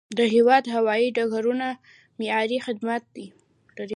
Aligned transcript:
د 0.17 0.19
هیواد 0.35 0.63
هوایي 0.75 1.07
ډګرونه 1.17 1.67
معیاري 2.17 2.57
خدمات 2.65 3.03
لري. 3.15 3.25